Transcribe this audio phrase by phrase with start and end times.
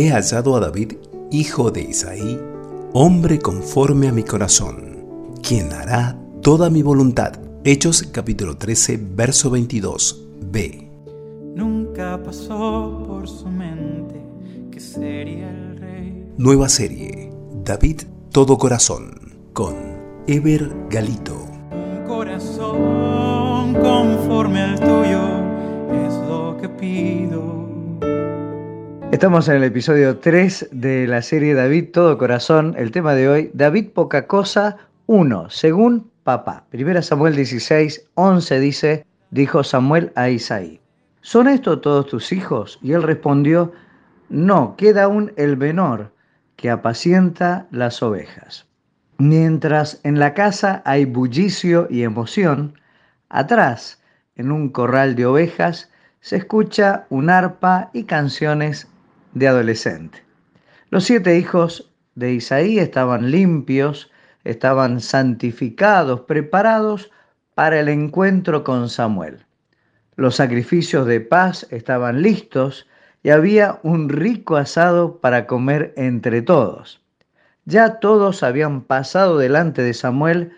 [0.00, 0.92] He hallado a David,
[1.32, 2.38] hijo de Isaí,
[2.92, 7.32] hombre conforme a mi corazón, quien hará toda mi voluntad.
[7.64, 10.88] Hechos capítulo 13, verso 22, b.
[11.56, 14.22] Nunca pasó por su mente
[14.70, 16.32] que sería el rey.
[16.36, 17.32] Nueva serie,
[17.64, 19.74] David Todo Corazón, con
[20.28, 21.44] Ever Galito.
[21.72, 25.24] Un corazón conforme al tuyo
[26.06, 27.77] es lo que pido.
[29.18, 32.76] Estamos en el episodio 3 de la serie David Todo Corazón.
[32.78, 36.66] El tema de hoy, David Poca Cosa 1, según papá.
[36.70, 40.80] Primera Samuel 16, 11 dice, dijo Samuel a Isaí,
[41.20, 42.78] ¿son estos todos tus hijos?
[42.80, 43.72] Y él respondió,
[44.28, 46.12] no, queda aún el menor
[46.54, 48.66] que apacienta las ovejas.
[49.18, 52.78] Mientras en la casa hay bullicio y emoción,
[53.30, 54.00] atrás,
[54.36, 58.86] en un corral de ovejas, se escucha un arpa y canciones
[59.34, 60.22] de adolescente.
[60.90, 64.10] Los siete hijos de Isaí estaban limpios,
[64.44, 67.10] estaban santificados, preparados
[67.54, 69.44] para el encuentro con Samuel.
[70.16, 72.86] Los sacrificios de paz estaban listos
[73.22, 77.00] y había un rico asado para comer entre todos.
[77.64, 80.52] Ya todos habían pasado delante de Samuel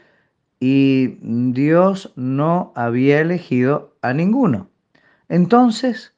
[0.60, 4.68] y Dios no había elegido a ninguno.
[5.28, 6.14] Entonces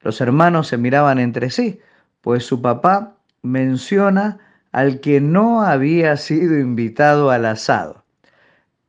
[0.00, 1.80] los hermanos se miraban entre sí,
[2.20, 4.38] pues su papá menciona
[4.72, 8.04] al que no había sido invitado al asado,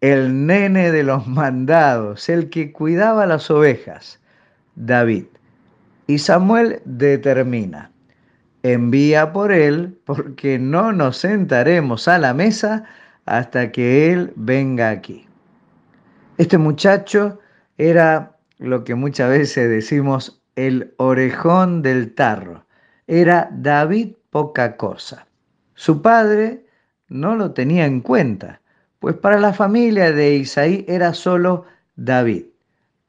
[0.01, 4.19] el nene de los mandados, el que cuidaba las ovejas,
[4.75, 5.25] David.
[6.07, 7.91] Y Samuel determina,
[8.63, 12.83] envía por él, porque no nos sentaremos a la mesa
[13.25, 15.25] hasta que él venga aquí.
[16.37, 17.39] Este muchacho
[17.77, 22.65] era lo que muchas veces decimos el orejón del tarro.
[23.13, 25.27] Era David poca cosa.
[25.73, 26.65] Su padre
[27.09, 28.61] no lo tenía en cuenta,
[28.99, 31.65] pues para la familia de Isaí era solo
[31.97, 32.45] David,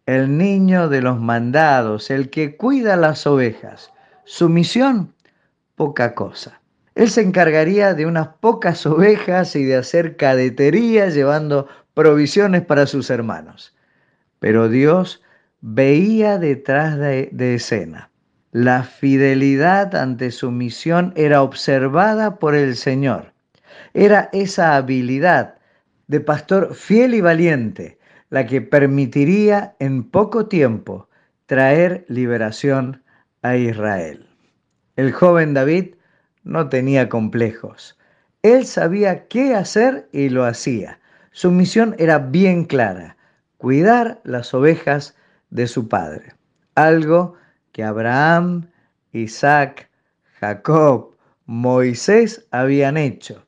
[0.07, 3.93] el niño de los mandados, el que cuida las ovejas.
[4.25, 5.15] Su misión,
[5.77, 6.61] poca cosa.
[6.97, 13.09] Él se encargaría de unas pocas ovejas y de hacer cadetería llevando provisiones para sus
[13.09, 13.73] hermanos.
[14.41, 15.23] Pero Dios
[15.61, 18.11] veía detrás de, escena.
[18.53, 23.33] La fidelidad ante su misión era observada por el Señor.
[23.95, 25.55] Era esa habilidad
[26.07, 27.99] de pastor fiel y valiente
[28.29, 31.09] la que permitiría en poco tiempo
[31.47, 33.03] traer liberación
[33.41, 34.29] a Israel.
[34.97, 35.95] El joven David
[36.45, 37.99] no tenía complejos.
[38.43, 41.01] Él sabía qué hacer y lo hacía.
[41.31, 43.17] Su misión era bien clara,
[43.57, 45.17] cuidar las ovejas
[45.49, 46.35] de su padre,
[46.75, 47.37] algo
[47.73, 48.69] que Abraham,
[49.13, 49.91] Isaac,
[50.41, 51.17] Jacob,
[51.47, 53.45] Moisés habían hecho.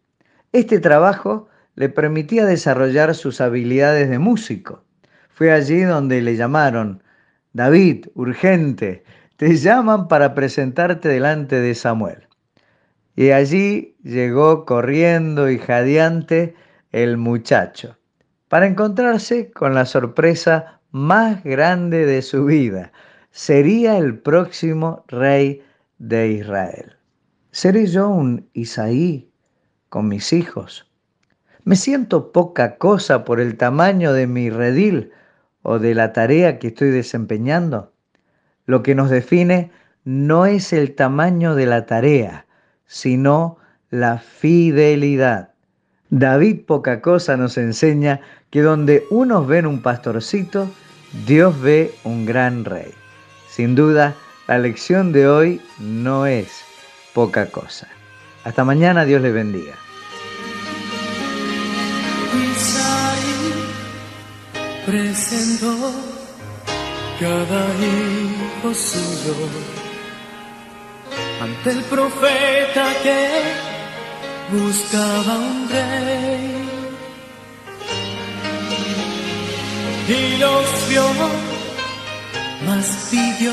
[0.53, 4.85] Este trabajo le permitía desarrollar sus habilidades de músico.
[5.31, 7.03] Fue allí donde le llamaron,
[7.53, 9.05] David, urgente,
[9.37, 12.29] te llaman para presentarte delante de Samuel.
[13.17, 16.55] Y allí llegó corriendo y jadeante
[16.93, 17.97] el muchacho,
[18.49, 22.93] para encontrarse con la sorpresa más grande de su vida.
[23.37, 25.61] Sería el próximo rey
[25.99, 26.99] de Israel.
[27.51, 29.29] ¿Seré yo un Isaí
[29.89, 30.89] con mis hijos?
[31.65, 35.11] ¿Me siento poca cosa por el tamaño de mi redil
[35.63, 37.93] o de la tarea que estoy desempeñando?
[38.67, 39.73] Lo que nos define
[40.05, 42.47] no es el tamaño de la tarea,
[42.87, 43.57] sino
[43.91, 45.55] la fidelidad.
[46.09, 48.21] David poca cosa nos enseña
[48.51, 50.71] que donde unos ven un pastorcito,
[51.27, 52.95] Dios ve un gran rey.
[53.55, 54.17] Sin duda,
[54.49, 56.65] la lección de hoy no es
[57.13, 57.87] poca cosa.
[58.43, 59.75] Hasta mañana, Dios le bendiga.
[64.85, 65.93] presentó
[67.19, 69.35] cada hijo suyo
[71.41, 73.29] ante el profeta que
[74.53, 76.65] buscaba un rey
[80.09, 81.54] y los vio,
[82.67, 83.53] más pidió,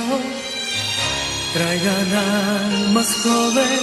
[1.54, 3.80] traigan al más joven,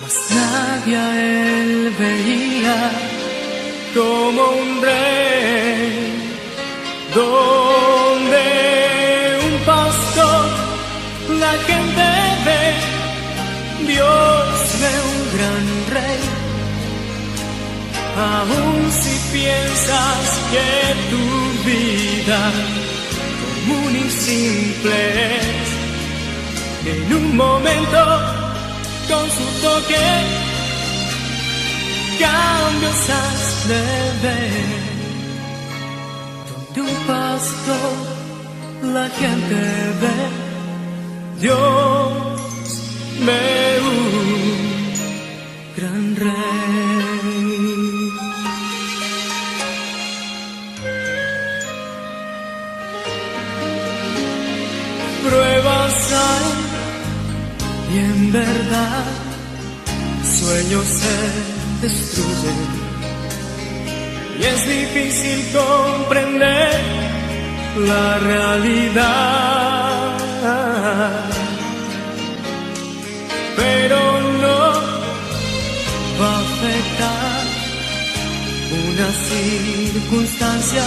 [0.00, 2.90] mas nadie a él veía
[3.94, 6.36] como un rey,
[7.14, 8.44] donde
[9.46, 10.46] un pastor,
[11.40, 12.06] la gente
[12.46, 12.64] ve,
[13.86, 15.66] Dios ve un gran
[15.96, 16.20] rey.
[18.18, 20.68] Aun si piensas que
[21.10, 21.24] tu
[21.68, 22.42] vida
[23.66, 25.40] común y simple
[26.84, 27.98] en un momento
[29.08, 30.06] con su toque
[32.20, 33.82] cambios has de
[34.22, 34.86] ver.
[36.74, 37.76] Donde pasto
[38.82, 39.56] la gente
[40.02, 40.18] ve,
[41.40, 42.40] Dios
[43.26, 44.56] me un
[45.76, 46.85] gran rey.
[64.38, 66.80] Y es difícil comprender
[67.78, 70.16] la realidad.
[73.56, 74.58] Pero no
[76.20, 77.42] va a afectar
[78.88, 80.86] una circunstancia,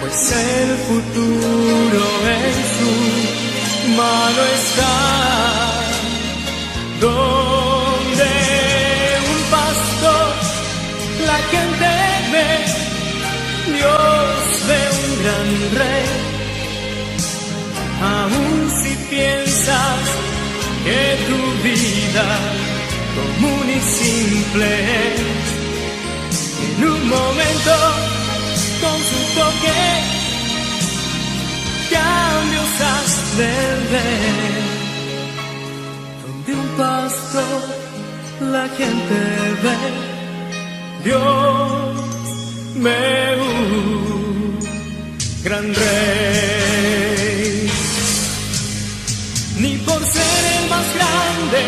[0.00, 2.04] pues el futuro
[2.36, 2.92] en su
[3.96, 4.94] mano está.
[15.78, 16.06] Rey.
[18.02, 20.02] Aún si piensas
[20.84, 22.28] que tu vida
[23.16, 24.70] común y simple
[26.66, 27.74] en un momento
[28.82, 30.16] con su toque
[31.90, 33.54] cambios has de
[33.92, 34.62] ver
[36.22, 37.44] donde un pasto
[38.40, 39.18] la gente
[39.64, 39.78] ve,
[41.04, 41.96] Dios
[42.76, 43.25] me
[45.46, 47.44] gran rey.
[49.58, 51.60] Ni por ser el más grande,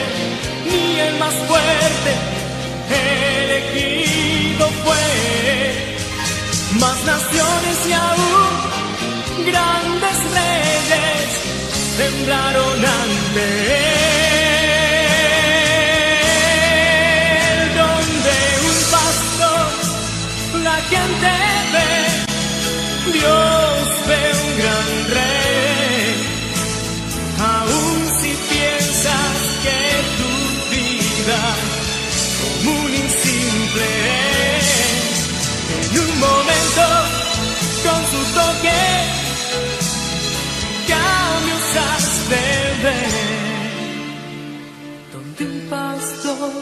[0.68, 2.12] ni el más fuerte,
[3.44, 5.08] elegido fue.
[6.80, 8.52] Más naciones y aún
[9.46, 11.28] grandes reyes
[12.00, 13.44] temblaron ante
[16.18, 17.68] él.
[17.80, 18.34] Donde
[18.70, 19.66] un pastor
[20.64, 21.30] la gente
[21.72, 21.88] ve,
[23.12, 23.67] Dios
[37.84, 38.82] con su toque
[40.92, 42.46] cambios has de
[42.84, 43.14] ver.
[45.12, 46.52] Donde un pastor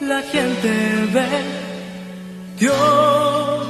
[0.00, 0.70] la gente
[1.14, 1.32] ve,
[2.58, 3.66] Dios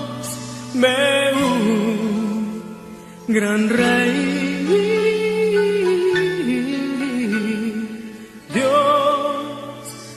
[0.74, 2.62] me un
[3.28, 4.40] gran rey.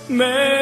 [0.10, 0.53] Me